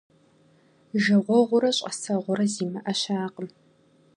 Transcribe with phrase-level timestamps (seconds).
[1.03, 3.47] Жагъуэгъурэ щIасэгъурэ зимыIэ щыIэкъым.